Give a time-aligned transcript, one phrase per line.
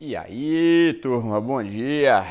[0.00, 2.24] E aí, turma, bom dia.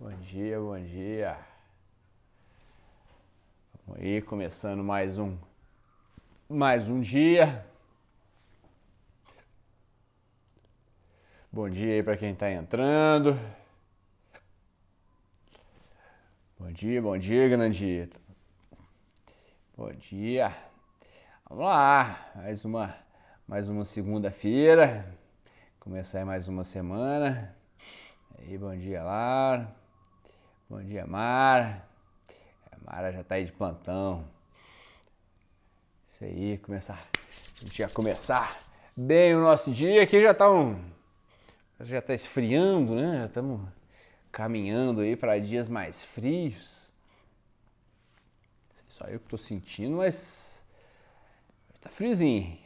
[0.00, 1.38] Bom dia, bom dia.
[3.86, 5.36] Vamos aí, começando mais um
[6.48, 7.66] mais um dia.
[11.52, 13.38] Bom dia aí para quem está entrando.
[16.58, 18.18] Bom dia, bom dia, grandito.
[19.76, 20.50] Bom dia.
[21.46, 23.11] Vamos lá, mais uma
[23.46, 25.06] mais uma segunda-feira.
[25.78, 27.54] Começar mais uma semana.
[28.38, 29.74] Aí, bom dia, Lara.
[30.70, 31.84] Bom dia, Mara.
[32.70, 34.24] A Mara já tá aí de plantão.
[36.06, 37.06] Isso aí, começar.
[37.56, 38.58] A gente já começar
[38.96, 40.02] bem o nosso dia.
[40.02, 40.80] Aqui já tá um.
[41.80, 43.18] Já tá esfriando, né?
[43.18, 43.60] Já estamos
[44.30, 46.90] caminhando aí para dias mais frios.
[48.86, 50.62] Só eu que tô sentindo, mas
[51.80, 52.61] tá friozinho.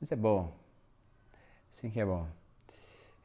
[0.00, 0.52] Isso é bom.
[1.70, 2.26] Sim que é bom.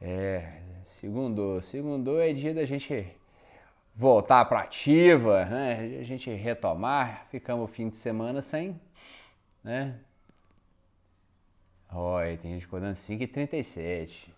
[0.00, 3.16] É, segundo, segundo é dia da gente
[3.94, 5.98] voltar para ativa, né?
[6.00, 8.78] A gente retomar, ficamos o fim de semana sem,
[9.62, 9.98] né?
[11.90, 14.28] Olha, tem gente acordando 5h37.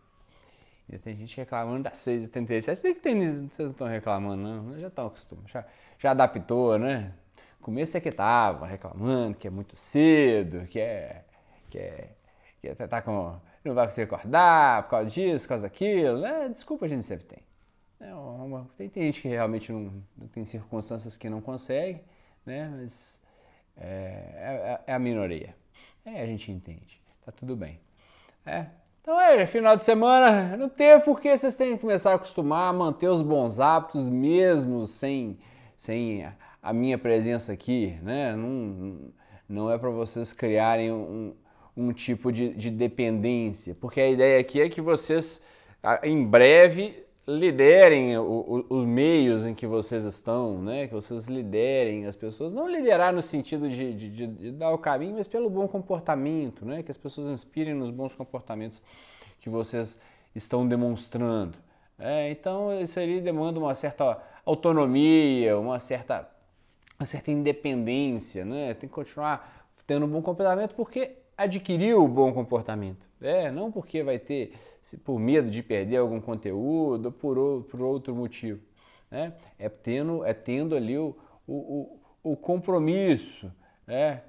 [0.89, 2.75] Ainda tem gente reclamando das 6h37.
[2.77, 4.79] Se bem que tem, vocês não estão reclamando, não.
[4.79, 5.51] Já estão acostumados.
[5.51, 5.65] Já,
[5.99, 7.13] já adaptou, né?
[7.61, 11.25] Começo é que tava reclamando que é muito cedo, que é,
[11.71, 12.11] que é
[12.69, 16.21] que tá, tá com, não vai conseguir acordar por causa disso, por causa daquilo.
[16.21, 16.49] Né?
[16.49, 17.39] Desculpa, a gente sempre tem.
[17.99, 22.03] É uma, tem, tem, gente que realmente não, tem circunstâncias que não consegue,
[22.45, 22.71] né?
[22.77, 23.23] mas
[23.77, 25.55] é, é, é, a minoria.
[26.05, 27.81] É, a gente entende, tá tudo bem.
[28.45, 28.67] É.
[29.01, 32.73] Então é, final de semana, não tem porque vocês têm que começar a acostumar a
[32.73, 35.39] manter os bons hábitos mesmo sem,
[35.77, 36.29] sem
[36.61, 38.35] a minha presença aqui, né?
[38.35, 39.13] Não,
[39.49, 41.35] não é para vocês criarem um,
[41.77, 45.43] um tipo de, de dependência, porque a ideia aqui é que vocês,
[46.03, 50.87] em breve, liderem os meios em que vocês estão, né?
[50.87, 55.17] que vocês liderem as pessoas, não liderar no sentido de, de, de, dar o caminho,
[55.17, 56.85] mas pelo bom comportamento, né?
[56.85, 58.81] que as pessoas inspirem nos bons comportamentos
[59.41, 59.99] que vocês
[60.37, 61.59] estão demonstrando.
[61.99, 66.29] É, então isso aí demanda uma certa autonomia, uma certa,
[66.97, 68.73] uma certa independência, né?
[68.75, 73.09] tem que continuar tendo um bom comportamento porque adquiriu o bom comportamento.
[73.21, 74.55] É, não porque vai ter,
[75.05, 78.61] por medo de perder algum conteúdo, por, por outro motivo.
[79.11, 79.33] Né?
[79.59, 81.17] É, tendo, é tendo ali o,
[81.47, 83.53] o, o, o compromisso.
[83.87, 84.23] Né?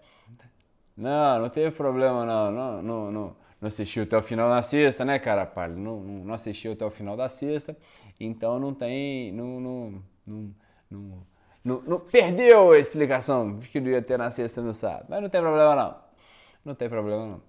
[0.95, 5.06] Não, não teve problema não, não, não, não, não assistiu até o final da sexta,
[5.06, 5.78] né, cara palho?
[5.78, 7.78] Não, não, não assistiu até o final da sexta,
[8.19, 10.56] então não tem, não, não, não,
[10.89, 11.28] não,
[11.63, 15.39] não, não perdeu a explicação que ia ter na sexta no sábado, mas não tem
[15.39, 16.06] problema não.
[16.67, 17.41] Não tem problema não.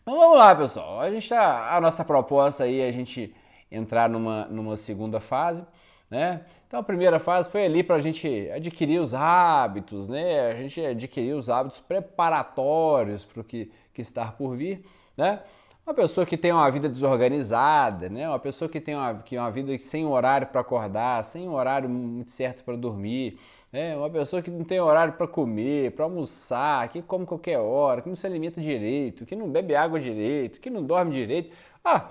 [0.00, 0.98] Então vamos lá, pessoal.
[0.98, 3.34] A gente tá, a nossa proposta aí é a gente
[3.70, 5.62] entrar numa, numa segunda fase,
[6.10, 6.40] né?
[6.66, 10.50] Então a primeira fase foi ali para a gente adquirir os hábitos, né?
[10.50, 14.86] A gente adquirir os hábitos preparatórios para o que, que está por vir,
[15.18, 15.42] né?
[15.86, 18.26] Uma pessoa que tem uma vida desorganizada, né?
[18.26, 22.30] Uma pessoa que tem uma, que uma vida sem horário para acordar, sem horário muito
[22.30, 23.38] certo para dormir,
[23.72, 28.00] é, uma pessoa que não tem horário para comer, para almoçar, que come qualquer hora,
[28.00, 31.54] que não se alimenta direito, que não bebe água direito, que não dorme direito.
[31.84, 32.10] Ah,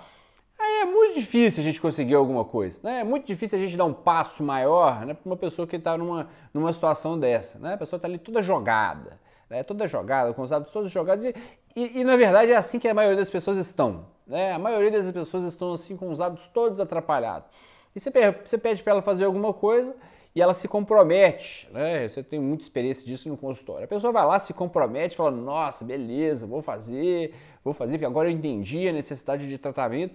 [0.60, 2.80] aí é muito difícil a gente conseguir alguma coisa.
[2.84, 3.00] Né?
[3.00, 5.98] É muito difícil a gente dar um passo maior né, para uma pessoa que está
[5.98, 7.58] numa, numa situação dessa.
[7.58, 7.74] Né?
[7.74, 9.18] A pessoa está ali toda jogada,
[9.50, 9.64] né?
[9.64, 11.24] toda jogada, com os hábitos todos jogados.
[11.24, 11.34] E,
[11.74, 14.08] e, e, na verdade é assim que a maioria das pessoas estão.
[14.28, 14.52] Né?
[14.52, 17.50] A maioria das pessoas estão assim com os hábitos todos atrapalhados.
[17.96, 18.12] E você,
[18.44, 19.96] você pede para ela fazer alguma coisa
[20.36, 22.06] e ela se compromete, né?
[22.06, 23.86] Você tem muita experiência disso no consultório.
[23.86, 28.30] A pessoa vai lá, se compromete, fala: Nossa, beleza, vou fazer, vou fazer, porque agora
[28.30, 30.14] eu entendi a necessidade de tratamento.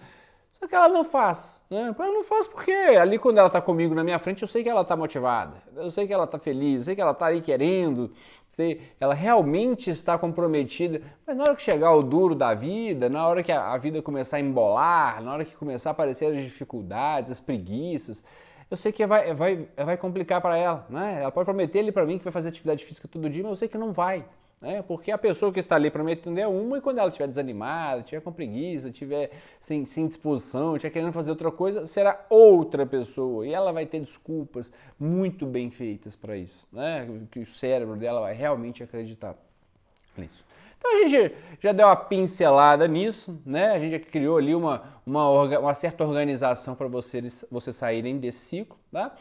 [0.53, 1.95] Só que ela não faz, né?
[1.99, 4.69] Ela não faz porque ali quando ela está comigo na minha frente, eu sei que
[4.69, 7.41] ela está motivada, eu sei que ela está feliz, eu sei que ela está ali
[7.41, 8.13] querendo,
[8.49, 11.01] sei, ela realmente está comprometida.
[11.27, 14.03] Mas na hora que chegar o duro da vida, na hora que a, a vida
[14.03, 18.23] começar a embolar, na hora que começar a aparecer as dificuldades, as preguiças,
[18.71, 20.87] eu sei que vai, vai, vai complicar para ela.
[20.89, 21.23] Né?
[21.23, 23.57] Ela pode prometer ali para mim que vai fazer atividade física todo dia, mas eu
[23.57, 24.25] sei que não vai.
[24.61, 24.83] Né?
[24.83, 28.21] Porque a pessoa que está ali prometendo é uma e quando ela estiver desanimada, estiver
[28.21, 33.45] com preguiça, estiver sem, sem disposição, estiver querendo fazer outra coisa, será outra pessoa.
[33.45, 36.69] E ela vai ter desculpas muito bem feitas para isso.
[36.71, 37.09] Né?
[37.31, 39.35] Que o cérebro dela vai realmente acreditar
[40.17, 40.45] nisso.
[40.81, 43.73] Então a gente já deu uma pincelada nisso, né?
[43.73, 48.39] A gente já criou ali uma, uma, uma certa organização para vocês, vocês saírem desse
[48.39, 49.15] ciclo, tá?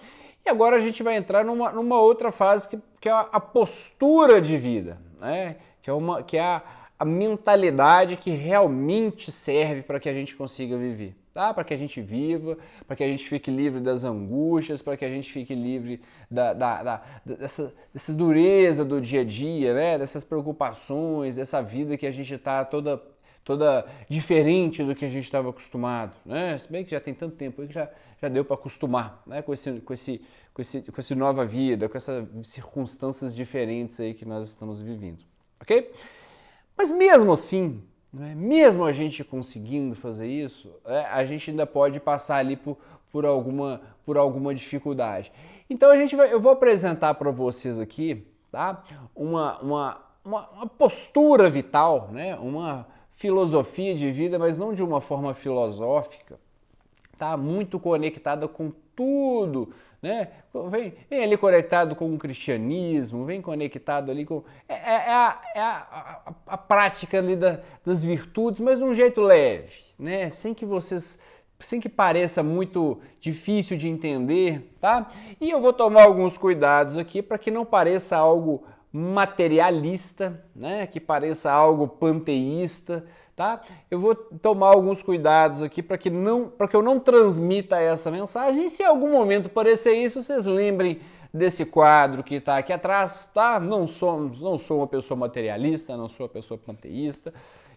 [0.46, 4.40] E agora a gente vai entrar numa, numa outra fase que, que é a postura
[4.40, 5.58] de vida, né?
[5.82, 6.64] Que é, uma, que é a,
[6.98, 11.54] a mentalidade que realmente serve para que a gente consiga viver, tá?
[11.54, 15.06] Para que a gente viva, para que a gente fique livre das angústias, para que
[15.06, 19.98] a gente fique livre da, da, da, dessa, dessa dureza do dia a dia, né?
[19.98, 23.02] Dessas preocupações, dessa vida que a gente está toda
[23.44, 26.56] toda diferente do que a gente estava acostumado, né?
[26.56, 27.90] Se bem que já tem tanto tempo que já,
[28.22, 29.42] já deu para acostumar, né?
[29.42, 30.22] Com esse, com esse,
[30.54, 35.24] com esse, com essa nova vida, com essas circunstâncias diferentes aí que nós estamos vivendo,
[35.60, 35.92] ok?
[36.78, 42.00] Mas mesmo assim, né, mesmo a gente conseguindo fazer isso, é, a gente ainda pode
[42.00, 42.78] passar ali por,
[43.12, 45.32] por, alguma, por alguma dificuldade.
[45.70, 48.84] Então a gente vai, eu vou apresentar para vocês aqui tá,
[49.16, 55.02] uma, uma, uma, uma postura vital, né, uma filosofia de vida, mas não de uma
[55.02, 56.40] forma filosófica,
[57.18, 57.36] tá?
[57.36, 60.30] muito conectada com tudo né?
[60.72, 64.44] Vem, vem ali conectado com o cristianismo, vem conectado ali com.
[64.68, 68.86] É, é, é, a, é a, a, a, prática ali da, das virtudes, mas de
[68.86, 70.30] um jeito leve, né?
[70.30, 71.20] Sem que vocês.
[71.60, 75.12] Sem que pareça muito difícil de entender, tá?
[75.42, 78.64] E eu vou tomar alguns cuidados aqui para que não pareça algo
[78.94, 80.88] materialista, né?
[80.88, 83.06] Que pareça algo panteísta,
[83.40, 83.62] tá?
[83.90, 88.12] Eu vou tomar alguns cuidados aqui para que não, para que eu não transmita essa
[88.12, 88.66] mensagem.
[88.66, 91.00] E se em algum momento parecer isso, vocês lembrem
[91.34, 93.58] desse quadro que está aqui atrás, tá?
[93.58, 97.34] Não sou, não sou uma pessoa materialista, não sou uma pessoa panteísta.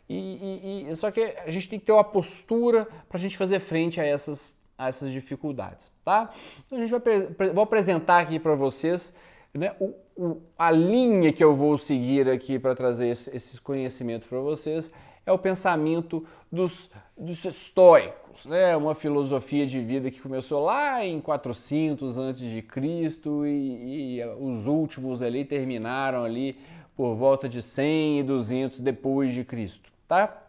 [0.09, 3.37] E, e, e, só que a gente tem que ter uma postura para a gente
[3.37, 6.33] fazer frente a essas, a essas dificuldades, tá?
[6.67, 9.15] Então a gente vai vou apresentar aqui para vocês
[9.55, 14.27] né, o, o, a linha que eu vou seguir aqui para trazer esse, esse conhecimento
[14.27, 14.91] para vocês
[15.25, 18.77] é o pensamento dos, dos estoicos, né?
[18.77, 24.67] uma filosofia de vida que começou lá em 400 antes de Cristo e, e os
[24.67, 26.59] últimos ali terminaram ali
[26.97, 30.43] por volta de 100 e 200 depois de Cristo, tá?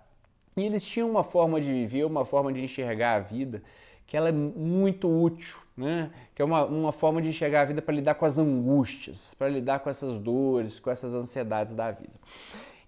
[0.56, 3.64] E eles tinham uma forma de viver, uma forma de enxergar a vida
[4.06, 6.12] que ela é muito útil, né?
[6.36, 9.50] Que é uma, uma forma de enxergar a vida para lidar com as angústias, para
[9.50, 12.14] lidar com essas dores, com essas ansiedades da vida.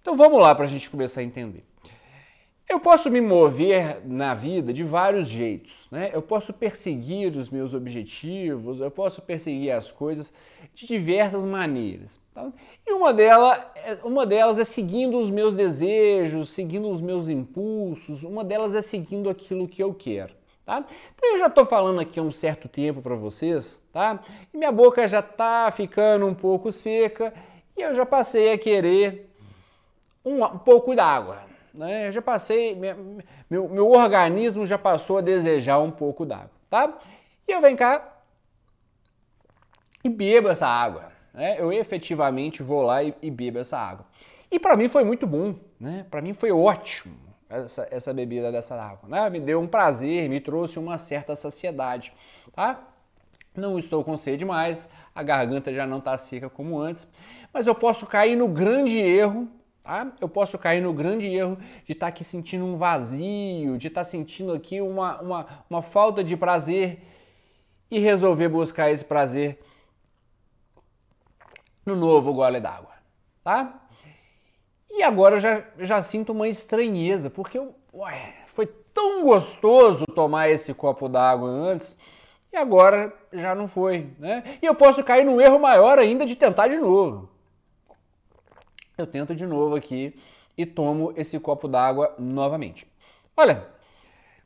[0.06, 1.64] Então vamos lá para a gente começar a entender.
[2.68, 6.12] Eu posso me mover na vida de vários jeitos, né?
[6.12, 10.32] Eu posso perseguir os meus objetivos, eu posso perseguir as coisas
[10.72, 12.20] de diversas maneiras.
[12.32, 12.52] Tá?
[12.86, 13.74] E uma, dela,
[14.04, 19.28] uma delas é seguindo os meus desejos, seguindo os meus impulsos, uma delas é seguindo
[19.28, 20.34] aquilo que eu quero.
[20.64, 20.86] Tá?
[21.16, 24.20] Então eu já estou falando aqui há um certo tempo para vocês, tá?
[24.54, 27.34] E minha boca já está ficando um pouco seca
[27.76, 29.25] e eu já passei a querer
[30.26, 31.38] um, um pouco d'água.
[31.72, 32.08] Né?
[32.08, 36.98] Eu já passei, meu, meu organismo já passou a desejar um pouco d'água, tá?
[37.46, 38.14] E eu venho cá
[40.02, 41.12] e bebo essa água.
[41.32, 41.56] Né?
[41.58, 44.06] Eu efetivamente vou lá e, e bebo essa água.
[44.50, 46.06] E para mim foi muito bom, né?
[46.10, 47.14] Para mim foi ótimo
[47.48, 49.28] essa, essa bebida dessa água, né?
[49.28, 52.12] Me deu um prazer, me trouxe uma certa saciedade,
[52.52, 52.80] tá?
[53.54, 57.10] Não estou com sede mais, a garganta já não está seca como antes,
[57.52, 59.48] mas eu posso cair no grande erro
[59.86, 60.10] Tá?
[60.20, 64.00] Eu posso cair no grande erro de estar tá aqui sentindo um vazio, de estar
[64.00, 67.04] tá sentindo aqui uma, uma, uma falta de prazer
[67.88, 69.62] e resolver buscar esse prazer
[71.84, 72.90] no novo gole d'água,
[73.44, 73.86] tá?
[74.90, 77.56] E agora eu já, já sinto uma estranheza, porque
[77.94, 81.96] ué, foi tão gostoso tomar esse copo d'água antes
[82.52, 84.58] e agora já não foi, né?
[84.60, 87.35] E eu posso cair num erro maior ainda de tentar de novo
[88.98, 90.16] eu tento de novo aqui
[90.56, 92.90] e tomo esse copo d'água novamente.
[93.36, 93.66] Olha,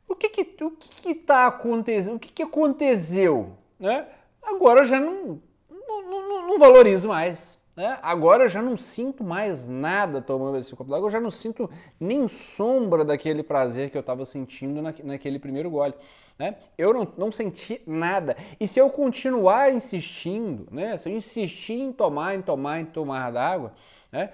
[0.07, 2.15] o que que, o que, que tá acontecendo?
[2.15, 3.53] O que, que aconteceu?
[3.79, 4.05] Né?
[4.43, 5.39] Agora eu já não,
[5.69, 7.61] não, não, não valorizo mais.
[7.77, 7.97] Né?
[8.01, 11.69] Agora eu já não sinto mais nada tomando esse copo d'água, eu já não sinto
[11.97, 15.93] nem sombra daquele prazer que eu estava sentindo na, naquele primeiro gole.
[16.37, 16.57] Né?
[16.77, 18.35] Eu não, não senti nada.
[18.59, 20.97] E se eu continuar insistindo, né?
[20.97, 23.73] se eu insistir em tomar, em tomar, em tomar d'água,
[24.11, 24.31] né?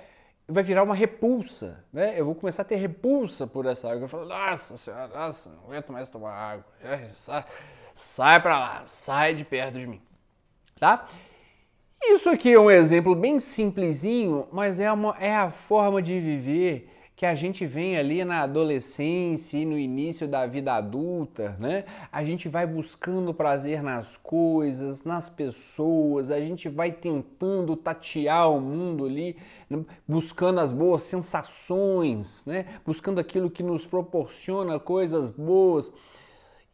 [0.47, 2.17] vai virar uma repulsa, né?
[2.17, 4.05] Eu vou começar a ter repulsa por essa água.
[4.05, 6.65] Eu falo, nossa senhora, nossa, não aguento mais tomar água.
[7.13, 7.45] Sai,
[7.93, 10.01] sai pra lá, sai de perto de mim,
[10.79, 11.07] tá?
[12.01, 16.89] Isso aqui é um exemplo bem simplesinho, mas é, uma, é a forma de viver
[17.17, 21.83] que a gente vem ali na adolescência e no início da vida adulta, né?
[22.11, 28.61] A gente vai buscando prazer nas coisas, nas pessoas, a gente vai tentando tatear o
[28.61, 29.35] mundo ali,
[29.67, 29.83] né?
[30.07, 32.67] buscando as boas sensações, né?
[32.85, 35.91] Buscando aquilo que nos proporciona coisas boas.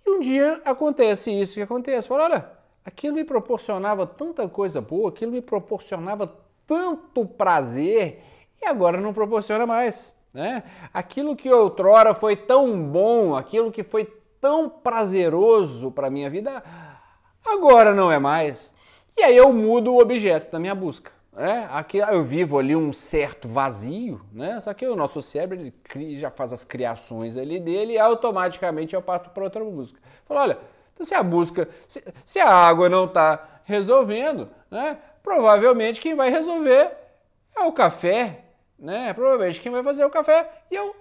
[0.05, 2.05] E um dia acontece isso que acontece.
[2.05, 2.51] Fala, olha,
[2.83, 6.35] aquilo me proporcionava tanta coisa boa, aquilo me proporcionava
[6.67, 8.21] tanto prazer
[8.61, 10.21] e agora não proporciona mais.
[10.33, 10.63] Né?
[10.93, 14.05] Aquilo que outrora foi tão bom, aquilo que foi
[14.41, 16.63] tão prazeroso para minha vida,
[17.45, 18.73] agora não é mais.
[19.15, 21.11] E aí eu mudo o objeto da minha busca.
[21.35, 24.59] É, aqui eu vivo ali um certo vazio, né?
[24.59, 28.93] Só que o nosso cérebro ele cria, já faz as criações ali dele e automaticamente
[28.93, 29.99] eu parto para outra busca.
[30.25, 30.57] Fala, olha,
[30.93, 34.97] então se a busca, se, se a água não está resolvendo, né?
[35.23, 36.91] Provavelmente quem vai resolver
[37.55, 38.43] é o café,
[38.77, 39.13] né?
[39.13, 40.95] Provavelmente quem vai fazer é o café e eu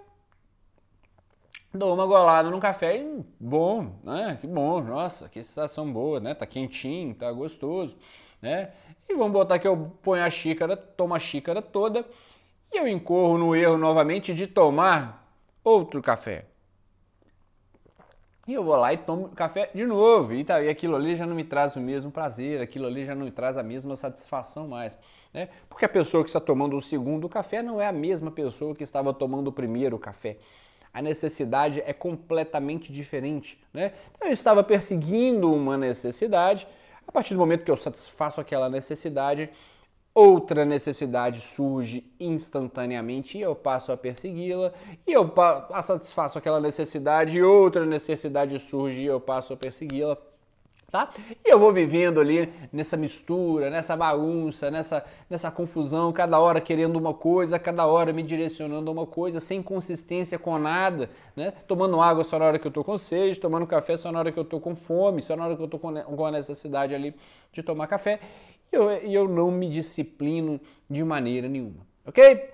[1.74, 4.36] dou uma golada no café e bom, né?
[4.40, 6.34] Que bom, nossa, que sensação boa, né?
[6.34, 7.96] Tá quentinho, tá gostoso,
[8.40, 8.72] né?
[9.08, 12.06] E vamos botar que eu ponho a xícara, tomo a xícara toda
[12.72, 15.28] e eu incorro no erro novamente de tomar
[15.62, 16.46] outro café.
[18.46, 20.32] E eu vou lá e tomo café de novo.
[20.32, 23.14] E, tá, e aquilo ali já não me traz o mesmo prazer, aquilo ali já
[23.14, 24.98] não me traz a mesma satisfação mais.
[25.32, 25.48] Né?
[25.68, 28.82] Porque a pessoa que está tomando o segundo café não é a mesma pessoa que
[28.82, 30.38] estava tomando o primeiro café.
[30.92, 33.58] A necessidade é completamente diferente.
[33.72, 33.92] Né?
[34.14, 36.66] Então eu estava perseguindo uma necessidade
[37.06, 39.50] a partir do momento que eu satisfaço aquela necessidade,
[40.14, 44.72] outra necessidade surge instantaneamente e eu passo a persegui-la,
[45.06, 45.30] e eu
[45.82, 50.16] satisfaço aquela necessidade e outra necessidade surge e eu passo a persegui-la.
[50.92, 51.10] Tá?
[51.42, 56.96] E eu vou vivendo ali nessa mistura, nessa bagunça, nessa, nessa confusão, cada hora querendo
[56.96, 61.54] uma coisa, cada hora me direcionando a uma coisa, sem consistência com nada, né?
[61.66, 64.30] Tomando água só na hora que eu estou com sede, tomando café só na hora
[64.30, 67.16] que eu estou com fome, só na hora que eu estou com a necessidade ali
[67.50, 68.20] de tomar café.
[68.70, 72.50] E eu, eu não me disciplino de maneira nenhuma, ok?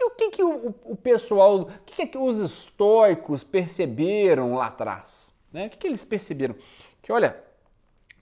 [0.00, 4.68] E o que, que o, o pessoal, o que, que, que os estoicos perceberam lá
[4.68, 5.36] atrás?
[5.52, 5.66] Né?
[5.66, 6.54] O que, que eles perceberam?
[7.02, 7.44] Que olha,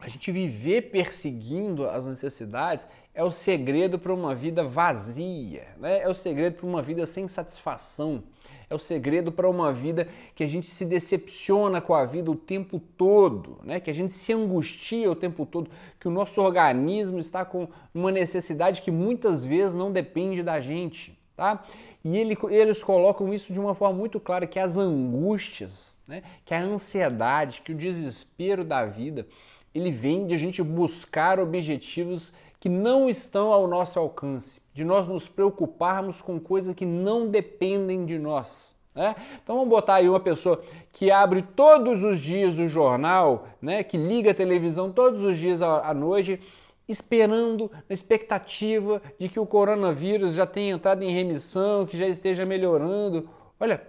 [0.05, 6.03] a gente viver perseguindo as necessidades é o segredo para uma vida vazia, né?
[6.03, 8.23] é o segredo para uma vida sem satisfação,
[8.69, 12.37] é o segredo para uma vida que a gente se decepciona com a vida o
[12.37, 13.81] tempo todo, né?
[13.81, 18.13] que a gente se angustia o tempo todo, que o nosso organismo está com uma
[18.13, 21.19] necessidade que muitas vezes não depende da gente.
[21.35, 21.65] Tá?
[22.05, 26.23] E ele, eles colocam isso de uma forma muito clara, que as angústias, né?
[26.45, 29.27] que a ansiedade, que o desespero da vida,
[29.75, 35.07] ele vem de a gente buscar objetivos que não estão ao nosso alcance, de nós
[35.07, 38.75] nos preocuparmos com coisas que não dependem de nós.
[38.95, 39.15] Né?
[39.43, 40.63] Então vamos botar aí uma pessoa
[40.93, 43.83] que abre todos os dias o jornal, né?
[43.83, 46.41] que liga a televisão todos os dias à noite,
[46.89, 52.47] esperando, na expectativa de que o coronavírus já tenha entrado em remissão, que já esteja
[52.47, 53.29] melhorando.
[53.59, 53.83] Olha,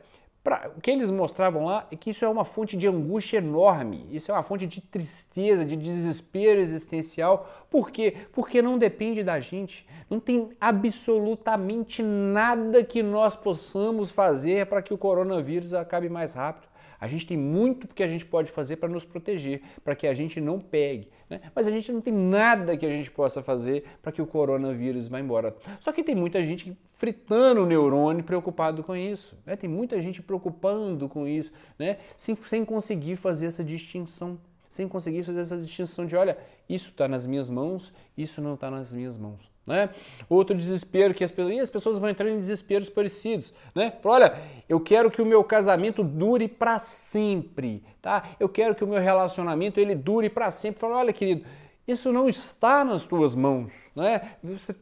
[0.46, 4.06] Pra, o que eles mostravam lá é que isso é uma fonte de angústia enorme,
[4.12, 7.50] isso é uma fonte de tristeza, de desespero existencial.
[7.68, 8.14] Por quê?
[8.32, 9.88] Porque não depende da gente.
[10.08, 16.68] Não tem absolutamente nada que nós possamos fazer para que o coronavírus acabe mais rápido.
[17.00, 20.14] A gente tem muito que a gente pode fazer para nos proteger, para que a
[20.14, 21.10] gente não pegue.
[21.30, 21.42] Né?
[21.54, 25.08] Mas a gente não tem nada que a gente possa fazer para que o coronavírus
[25.08, 25.56] vá embora.
[25.80, 29.38] Só que tem muita gente fritando o neurônio preocupado com isso.
[29.46, 29.56] Né?
[29.56, 31.98] Tem muita gente preocupando com isso, né?
[32.16, 34.40] sem, sem conseguir fazer essa distinção.
[34.76, 38.70] Sem conseguir fazer essa distinção de, olha, isso está nas minhas mãos, isso não está
[38.70, 39.50] nas minhas mãos.
[39.66, 39.90] Né?
[40.28, 43.94] Outro desespero que as pessoas, as pessoas vão entrando em desesperos parecidos, né?
[44.04, 48.32] Fala, olha, eu quero que o meu casamento dure para sempre, tá?
[48.38, 50.82] Eu quero que o meu relacionamento ele dure para sempre.
[50.82, 51.46] Fala, olha, querido,
[51.88, 53.92] isso não está nas tuas mãos.
[53.96, 54.22] Né?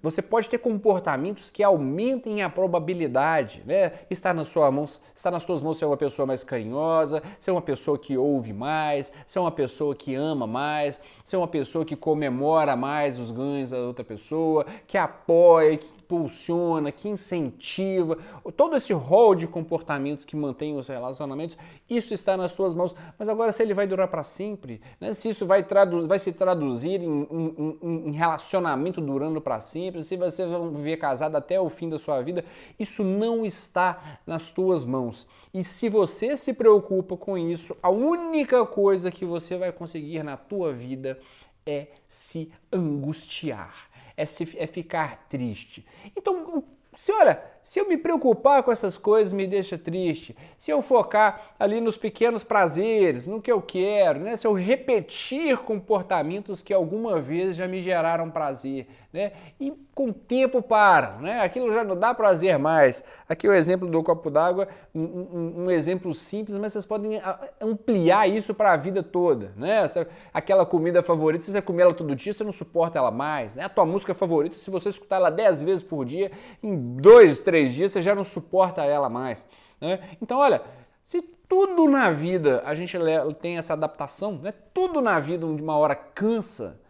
[0.01, 3.61] Você, pode ter comportamentos que aumentem a probabilidade.
[3.65, 3.91] Né?
[4.09, 7.61] Está, nas suas mãos, está nas tuas mãos ser uma pessoa mais carinhosa, ser uma
[7.61, 12.75] pessoa que ouve mais, ser uma pessoa que ama mais, ser uma pessoa que comemora
[12.75, 18.17] mais os ganhos da outra pessoa, que apoia, que impulsiona, que incentiva,
[18.55, 21.57] todo esse rol de comportamentos que mantém os relacionamentos,
[21.89, 22.95] isso está nas tuas mãos.
[23.17, 25.13] Mas agora, se ele vai durar para sempre, né?
[25.13, 25.65] se isso vai,
[26.07, 31.35] vai se traduzir em, em, em relacionamento durando para sempre, se você vai viver casado
[31.35, 32.45] até o fim da sua vida,
[32.79, 35.27] isso não está nas tuas mãos.
[35.53, 40.37] E se você se preocupa com isso, a única coisa que você vai conseguir na
[40.37, 41.19] tua vida
[41.65, 45.85] é se angustiar é, se, é ficar triste.
[46.15, 46.63] Então,
[46.95, 51.53] se olha, se eu me preocupar com essas coisas me deixa triste, se eu focar
[51.57, 54.35] ali nos pequenos prazeres, no que eu quero, né?
[54.35, 59.31] se eu repetir comportamentos que alguma vez já me geraram prazer, né?
[59.59, 61.39] e com o tempo param, né?
[61.39, 63.03] aquilo já não dá prazer mais.
[63.29, 67.21] Aqui o exemplo do copo d'água, um, um, um, exemplo simples, mas vocês podem
[67.61, 69.53] ampliar isso para a vida toda.
[69.55, 69.89] Né?
[70.33, 73.55] Aquela comida favorita, se você comer ela todo dia, você não suporta ela mais.
[73.55, 73.63] Né?
[73.63, 77.52] A tua música favorita, se você escutar ela 10 vezes por dia, em dois, três
[77.53, 79.45] três dias você já não suporta ela mais.
[79.79, 79.99] Né?
[80.19, 80.63] Então, olha,
[81.05, 82.97] se tudo na vida a gente
[83.39, 84.51] tem essa adaptação, né?
[84.73, 86.81] tudo na vida de uma hora cansa,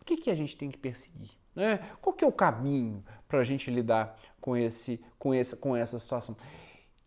[0.00, 1.30] o que, que a gente tem que perseguir?
[1.56, 1.80] Né?
[2.00, 5.98] Qual que é o caminho para a gente lidar com, esse, com, essa, com essa
[5.98, 6.36] situação?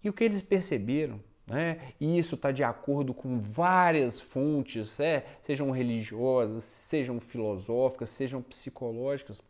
[0.04, 1.80] E o que eles perceberam né?
[2.00, 5.24] E isso está de acordo com várias fontes, né?
[5.42, 9.42] sejam religiosas, sejam filosóficas, sejam psicológicas,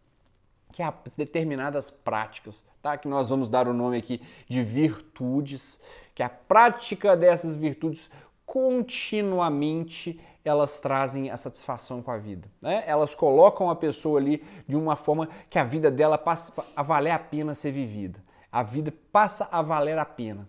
[0.72, 2.98] que há determinadas práticas, tá?
[2.98, 5.82] que nós vamos dar o nome aqui de virtudes,
[6.14, 8.10] que a prática dessas virtudes
[8.46, 12.48] continuamente elas trazem a satisfação com a vida.
[12.62, 12.84] Né?
[12.88, 17.12] Elas colocam a pessoa ali de uma forma que a vida dela passa a valer
[17.12, 18.24] a pena ser vivida.
[18.52, 20.48] A vida passa a valer a pena.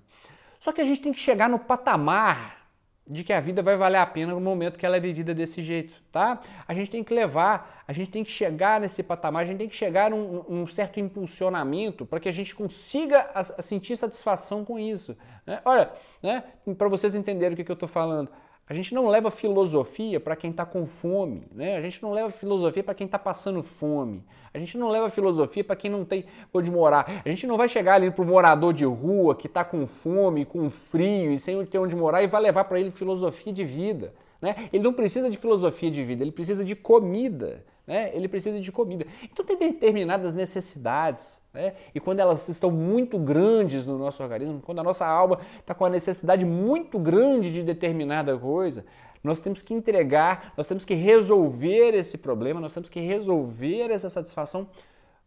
[0.59, 2.60] Só que a gente tem que chegar no patamar
[3.07, 5.63] de que a vida vai valer a pena no momento que ela é vivida desse
[5.63, 6.41] jeito, tá?
[6.67, 9.69] A gente tem que levar, a gente tem que chegar nesse patamar, a gente tem
[9.69, 14.79] que chegar num, certo impulsionamento para que a gente consiga a, a sentir satisfação com
[14.79, 15.17] isso.
[15.45, 15.61] Né?
[15.65, 15.91] Olha,
[16.23, 16.45] né,
[16.79, 18.31] para vocês entenderem o que, que eu estou falando,
[18.71, 21.77] a gente não leva filosofia para quem está com fome, né?
[21.77, 24.25] A gente não leva filosofia para quem está passando fome.
[24.55, 26.25] A gente não leva filosofia para quem não tem
[26.55, 27.21] onde morar.
[27.25, 30.45] A gente não vai chegar ali para o morador de rua que está com fome,
[30.45, 34.15] com frio e sem ter onde morar e vai levar para ele filosofia de vida.
[34.41, 34.55] Né?
[34.73, 38.09] Ele não precisa de filosofia de vida, ele precisa de comida né?
[38.15, 39.05] ele precisa de comida.
[39.25, 41.75] Então tem determinadas necessidades, né?
[41.93, 45.85] e quando elas estão muito grandes no nosso organismo, quando a nossa alma está com
[45.85, 48.87] a necessidade muito grande de determinada coisa,
[49.25, 54.09] nós temos que entregar, nós temos que resolver esse problema, nós temos que resolver essa
[54.09, 54.69] satisfação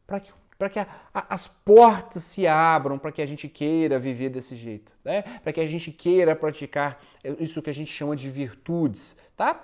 [0.07, 3.99] para que para que a, a, as portas se abram para que a gente queira
[3.99, 5.23] viver desse jeito, né?
[5.43, 7.03] para que a gente queira praticar
[7.39, 9.17] isso que a gente chama de virtudes.
[9.35, 9.61] Tá?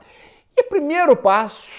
[0.58, 1.72] E o primeiro passo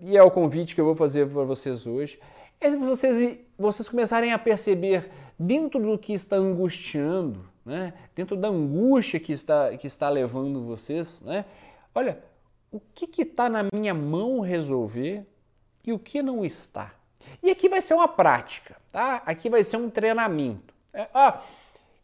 [0.00, 2.18] e é o convite que eu vou fazer para vocês hoje,
[2.60, 7.94] é vocês, vocês começarem a perceber dentro do que está angustiando, né?
[8.14, 11.44] dentro da angústia que está, que está levando vocês, né?
[11.94, 12.18] olha,
[12.70, 15.24] o que está na minha mão resolver
[15.84, 16.92] e o que não está.
[17.42, 19.22] E aqui vai ser uma prática, tá?
[19.24, 20.74] Aqui vai ser um treinamento.
[20.92, 21.42] É, ah,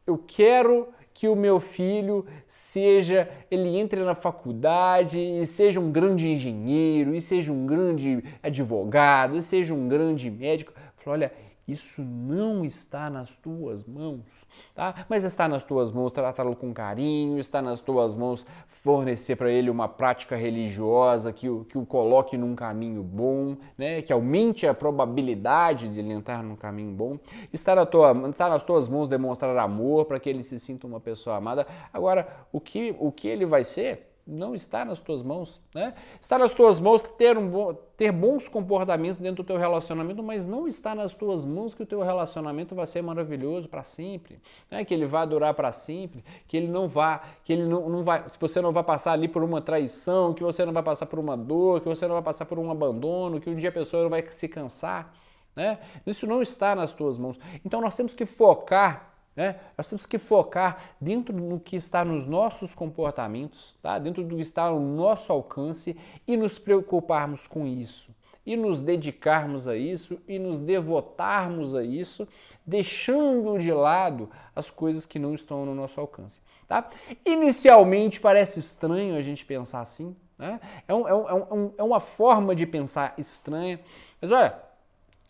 [0.06, 6.28] eu quero que o meu filho seja, ele entre na faculdade e seja um grande
[6.28, 10.72] engenheiro, e seja um grande advogado, e seja um grande médico.
[10.96, 11.32] Falei, olha,
[11.66, 15.06] isso não está nas tuas mãos, tá?
[15.08, 19.70] Mas está nas tuas mãos tratá-lo com carinho, está nas tuas mãos fornecer para ele
[19.70, 24.02] uma prática religiosa que o, que o coloque num caminho bom, né?
[24.02, 27.18] Que aumente a probabilidade de ele entrar num caminho bom.
[27.52, 31.00] Está, na tua, está nas tuas mãos demonstrar amor para que ele se sinta uma
[31.00, 31.66] pessoa amada.
[31.92, 34.13] Agora, o que, o que ele vai ser?
[34.26, 35.94] Não está nas tuas mãos, né?
[36.18, 40.66] Está nas tuas mãos ter, um, ter bons comportamentos dentro do teu relacionamento, mas não
[40.66, 44.82] está nas tuas mãos que o teu relacionamento vai ser maravilhoso para sempre, né?
[44.84, 48.24] Que ele vai durar para sempre, que ele não vá, que ele não, não vai,
[48.24, 51.18] que você não vai passar ali por uma traição, que você não vai passar por
[51.18, 54.04] uma dor, que você não vai passar por um abandono, que um dia a pessoa
[54.04, 55.12] não vai se cansar,
[55.54, 55.78] né?
[56.06, 57.38] Isso não está nas tuas mãos.
[57.62, 59.56] Então nós temos que focar né?
[59.76, 63.98] Nós temos que focar dentro do que está nos nossos comportamentos, tá?
[63.98, 68.14] dentro do que está ao nosso alcance e nos preocuparmos com isso,
[68.46, 72.28] e nos dedicarmos a isso e nos devotarmos a isso,
[72.64, 76.40] deixando de lado as coisas que não estão no nosso alcance.
[76.68, 76.88] Tá?
[77.24, 80.60] Inicialmente parece estranho a gente pensar assim, né?
[80.86, 83.80] é, um, é, um, é, um, é uma forma de pensar estranha,
[84.20, 84.56] mas olha,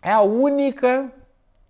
[0.03, 1.11] é a única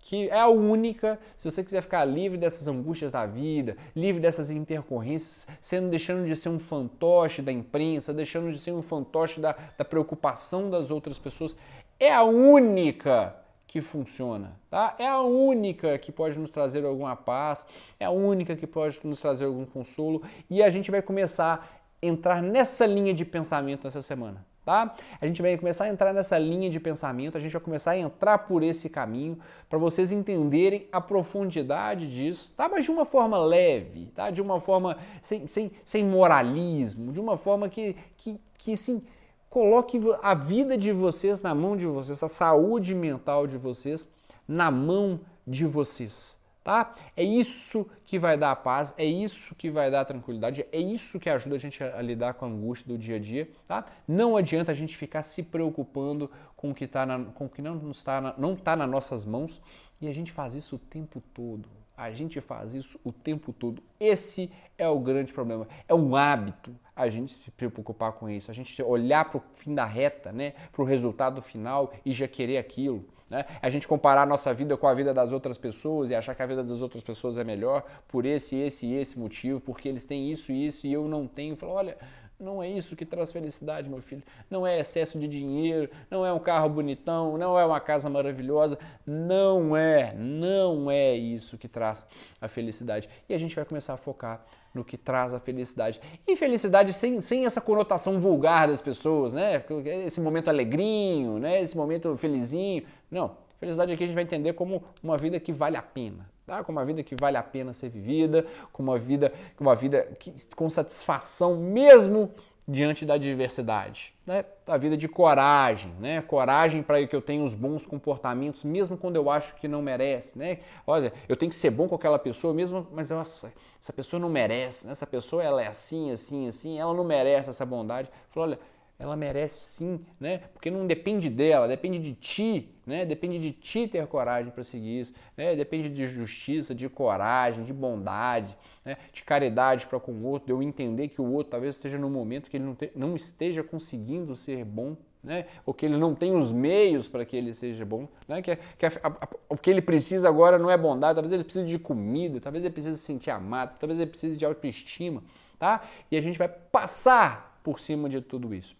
[0.05, 4.51] que é a única, se você quiser ficar livre dessas angústias da vida, livre dessas
[4.51, 9.55] intercorrências, sendo deixando de ser um fantoche da imprensa, deixando de ser um fantoche da,
[9.75, 11.55] da preocupação das outras pessoas,
[11.99, 14.95] é a única que funciona, tá?
[14.99, 17.65] É a única que pode nos trazer alguma paz,
[17.99, 20.21] é a única que pode nos trazer algum consolo.
[20.47, 24.95] E a gente vai começar a entrar nessa linha de pensamento nessa semana tá?
[25.21, 27.97] A gente vai começar a entrar nessa linha de pensamento, a gente vai começar a
[27.97, 29.37] entrar por esse caminho
[29.69, 32.67] para vocês entenderem a profundidade disso, tá?
[32.67, 34.31] Mas de uma forma leve, tá?
[34.31, 39.03] De uma forma sem, sem, sem moralismo, de uma forma que, que, que sim,
[39.49, 44.11] coloque a vida de vocês na mão de vocês, a saúde mental de vocês
[44.47, 46.95] na mão de vocês tá?
[47.15, 50.79] É isso que vai dar a paz, é isso que vai dar a tranquilidade, é
[50.79, 53.85] isso que ajuda a gente a, lidar com a angústia do dia a dia, tá?
[54.07, 57.61] Não adianta a gente ficar se preocupando com o que, tá na, com o que
[57.61, 59.61] não está na, não está nas nossas mãos
[60.01, 61.69] e a gente faz isso o tempo todo.
[61.95, 63.81] A gente faz isso o tempo todo.
[63.99, 65.67] Esse é o grande problema.
[65.87, 69.75] É um hábito a gente se preocupar com isso, a gente olhar para o fim
[69.75, 70.53] da reta, né?
[70.71, 73.05] para o resultado final e já querer aquilo.
[73.29, 73.45] Né?
[73.61, 76.43] A gente comparar a nossa vida com a vida das outras pessoas e achar que
[76.43, 80.05] a vida das outras pessoas é melhor por esse, esse e esse motivo, porque eles
[80.05, 81.55] têm isso e isso e eu não tenho.
[81.55, 81.97] Fala, olha,
[82.39, 84.21] não é isso que traz felicidade, meu filho.
[84.49, 88.77] Não é excesso de dinheiro, não é um carro bonitão, não é uma casa maravilhosa.
[89.05, 92.05] Não é, não é isso que traz
[92.41, 93.09] a felicidade.
[93.27, 95.99] E a gente vai começar a focar no que traz a felicidade.
[96.27, 99.63] E felicidade sem, sem essa conotação vulgar das pessoas, né?
[100.05, 101.61] Esse momento alegrinho, né?
[101.61, 102.83] Esse momento felizinho.
[103.09, 103.37] Não.
[103.59, 106.63] Felicidade aqui a gente vai entender como uma vida que vale a pena tá?
[106.63, 110.33] com uma vida que vale a pena ser vivida, com uma vida, uma vida que,
[110.55, 112.31] com satisfação mesmo
[112.67, 114.43] diante da adversidade, né?
[114.65, 116.21] A vida de coragem, né?
[116.21, 120.37] Coragem para que eu tenha os bons comportamentos, mesmo quando eu acho que não merece,
[120.37, 120.59] né?
[120.87, 123.53] Olha, eu tenho que ser bom com aquela pessoa mesmo, mas eu, essa
[123.95, 124.93] pessoa não merece, né?
[124.93, 128.09] Essa pessoa ela é assim, assim, assim, ela não merece essa bondade.
[128.31, 128.59] Falou, olha,
[128.97, 130.39] ela merece sim, né?
[130.53, 133.05] Porque não depende dela, depende de ti, né?
[133.05, 135.55] Depende de ti ter coragem para seguir isso, né?
[135.55, 138.97] Depende de justiça, de coragem, de bondade, né?
[139.11, 142.09] de caridade para com o outro, de eu entender que o outro talvez esteja no
[142.09, 145.47] momento que ele não, te, não esteja conseguindo ser bom, né?
[145.65, 148.41] Ou que ele não tem os meios para que ele seja bom, né?
[148.41, 151.65] Que, que a, a, o que ele precisa agora não é bondade, talvez ele precise
[151.65, 155.21] de comida, talvez ele precise se sentir amado, talvez ele precise de autoestima,
[155.59, 155.83] tá?
[156.09, 158.77] E a gente vai passar por cima de tudo isso.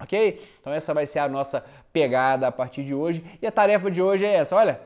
[0.00, 0.42] Ok?
[0.60, 3.24] Então essa vai ser a nossa pegada a partir de hoje.
[3.40, 4.56] E a tarefa de hoje é essa.
[4.56, 4.80] Olha,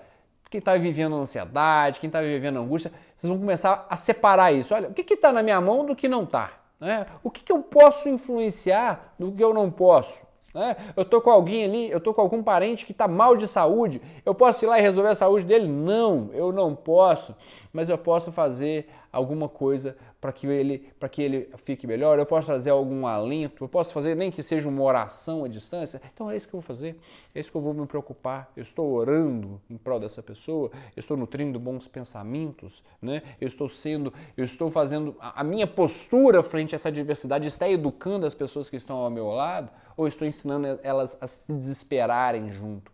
[0.50, 4.74] quem está vivendo ansiedade, quem está vivendo angústia, vocês vão começar a separar isso.
[4.74, 6.52] Olha, o que está na minha mão do que não está?
[6.80, 7.06] Né?
[7.22, 10.26] O que, que eu posso influenciar do que eu não posso?
[10.54, 10.76] Né?
[10.96, 14.00] Eu estou com alguém ali, eu estou com algum parente que está mal de saúde,
[14.24, 15.68] eu posso ir lá e resolver a saúde dele?
[15.68, 17.36] Não, eu não posso,
[17.72, 22.26] mas eu posso fazer alguma coisa para que ele para que ele fique melhor, eu
[22.26, 26.00] posso trazer algum alento, eu posso fazer nem que seja uma oração à distância.
[26.12, 26.96] Então é isso que eu vou fazer,
[27.34, 28.50] é isso que eu vou me preocupar.
[28.56, 33.22] Eu estou orando em prol dessa pessoa, eu estou nutrindo bons pensamentos, né?
[33.40, 38.26] Eu estou sendo, eu estou fazendo a minha postura frente a essa diversidade está educando
[38.26, 42.92] as pessoas que estão ao meu lado ou estou ensinando elas a se desesperarem junto.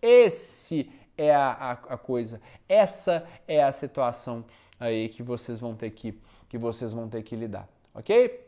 [0.00, 4.44] Esse é a, a, a coisa, essa é a situação
[4.78, 8.46] aí que vocês vão ter que que vocês vão ter que lidar, ok?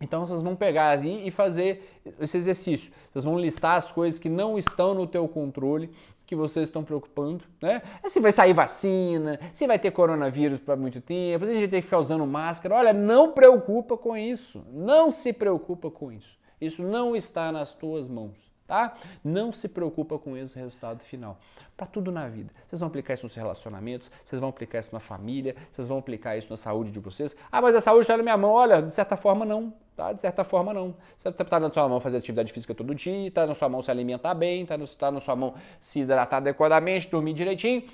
[0.00, 2.92] Então vocês vão pegar e fazer esse exercício.
[3.12, 5.90] Vocês vão listar as coisas que não estão no teu controle,
[6.26, 7.80] que vocês estão preocupando, né?
[8.02, 11.62] É se vai sair vacina, se vai ter coronavírus para muito tempo, se a gente
[11.62, 12.74] vai ter que ficar usando máscara.
[12.74, 14.64] Olha, não preocupa com isso.
[14.72, 16.38] Não se preocupa com isso.
[16.60, 18.94] Isso não está nas tuas mãos tá?
[19.24, 21.38] Não se preocupa com esse resultado final.
[21.76, 22.50] Para tudo na vida.
[22.66, 26.36] Vocês vão aplicar isso nos relacionamentos, vocês vão aplicar isso na família, vocês vão aplicar
[26.36, 27.36] isso na saúde de vocês.
[27.52, 28.50] Ah, mas a saúde está na minha mão.
[28.50, 30.12] Olha, de certa forma não, tá?
[30.12, 30.94] De certa forma não.
[31.16, 33.90] Você está na sua mão fazer atividade física todo dia, está na sua mão se
[33.90, 37.84] alimentar bem, está tá na sua mão se hidratar adequadamente, dormir direitinho.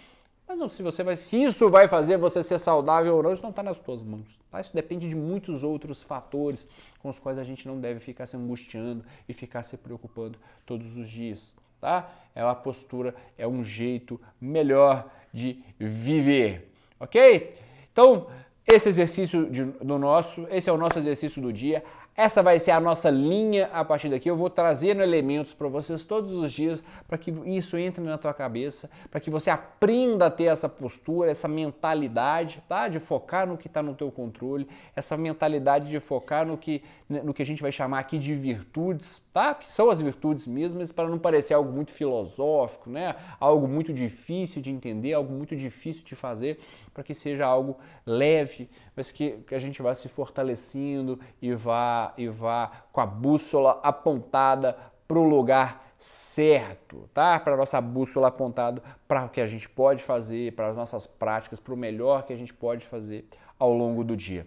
[0.52, 3.42] Mas não, se você vai, se isso vai fazer você ser saudável ou não, isso
[3.42, 4.38] não está nas suas mãos.
[4.50, 4.60] Tá?
[4.60, 8.36] Isso depende de muitos outros fatores com os quais a gente não deve ficar se
[8.36, 11.56] angustiando e ficar se preocupando todos os dias.
[11.80, 12.12] Tá?
[12.34, 16.70] É uma postura, é um jeito melhor de viver.
[17.00, 17.56] Ok?
[17.90, 18.26] Então,
[18.66, 21.82] esse exercício de, do nosso, esse é o nosso exercício do dia.
[22.14, 24.28] Essa vai ser a nossa linha a partir daqui.
[24.28, 28.34] Eu vou trazendo elementos para vocês todos os dias para que isso entre na tua
[28.34, 32.86] cabeça, para que você aprenda a ter essa postura, essa mentalidade, tá?
[32.86, 37.22] De focar no que está no teu controle, essa mentalidade de focar no que, né,
[37.22, 39.54] no que a gente vai chamar aqui de virtudes, tá?
[39.54, 43.16] Que são as virtudes mesmas, para não parecer algo muito filosófico, né?
[43.40, 46.58] Algo muito difícil de entender, algo muito difícil de fazer
[46.92, 52.01] para que seja algo leve, mas que, que a gente vá se fortalecendo e vá,
[52.16, 57.38] e vá com a bússola apontada para o lugar certo, tá?
[57.38, 61.60] Para nossa bússola apontada para o que a gente pode fazer, para as nossas práticas,
[61.60, 63.24] para o melhor que a gente pode fazer
[63.56, 64.46] ao longo do dia.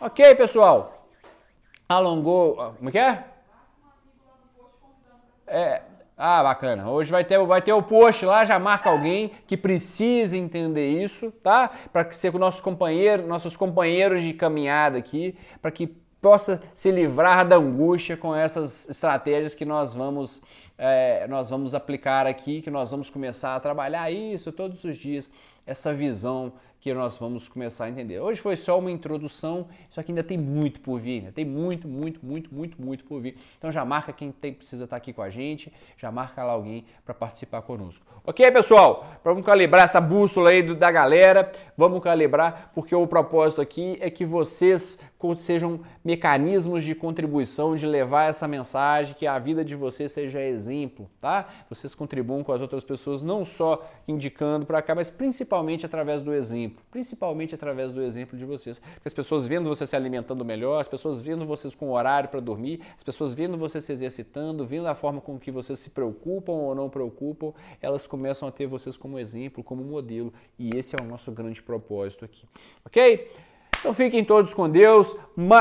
[0.00, 1.08] Ok, pessoal?
[1.88, 2.74] Alongou.
[2.76, 3.24] Como é que é?
[5.46, 5.82] É,
[6.16, 6.88] ah, bacana.
[6.88, 11.32] Hoje vai ter, vai ter o post lá, já marca alguém que precisa entender isso,
[11.32, 11.68] tá?
[11.92, 17.46] Para que ser nossos companheiros, nossos companheiros de caminhada aqui, para que possa se livrar
[17.46, 20.40] da angústia com essas estratégias que nós vamos,
[20.78, 25.32] é, nós vamos aplicar aqui, que nós vamos começar a trabalhar isso todos os dias,
[25.66, 28.18] essa visão que nós vamos começar a entender.
[28.18, 31.30] Hoje foi só uma introdução, só que ainda tem muito por vir, né?
[31.32, 33.36] tem muito, muito, muito, muito, muito por vir.
[33.56, 36.84] Então já marca quem tem, precisa estar aqui com a gente, já marca lá alguém
[37.04, 38.04] para participar conosco.
[38.24, 39.06] Ok, pessoal?
[39.22, 44.10] Vamos calibrar essa bússola aí do, da galera, vamos calibrar, porque o propósito aqui é
[44.10, 44.98] que vocês
[45.36, 51.08] sejam mecanismos de contribuição, de levar essa mensagem, que a vida de vocês seja exemplo,
[51.20, 51.48] tá?
[51.68, 56.32] Vocês contribuam com as outras pessoas, não só indicando para cá, mas principalmente através do
[56.32, 58.78] exemplo principalmente através do exemplo de vocês.
[58.78, 62.40] Porque as pessoas vendo você se alimentando melhor, as pessoas vendo vocês com horário para
[62.40, 66.52] dormir, as pessoas vendo você se exercitando, vendo a forma com que vocês se preocupam
[66.52, 70.32] ou não preocupam, elas começam a ter vocês como exemplo, como modelo.
[70.58, 72.46] E esse é o nosso grande propósito aqui.
[72.84, 73.30] Ok?
[73.82, 75.16] Então fiquem todos com Deus.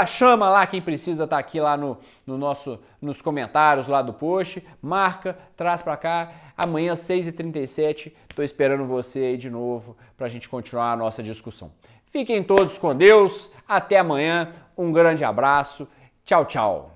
[0.05, 4.13] Chama lá quem precisa estar tá aqui lá no, no nosso, nos comentários lá do
[4.13, 4.63] post.
[4.79, 6.31] Marca, traz para cá.
[6.55, 11.71] Amanhã, 6h37, estou esperando você aí de novo para a gente continuar a nossa discussão.
[12.11, 13.51] Fiquem todos com Deus.
[13.67, 14.53] Até amanhã.
[14.77, 15.87] Um grande abraço.
[16.23, 16.90] Tchau, tchau.